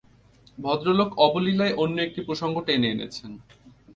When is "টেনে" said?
2.61-2.87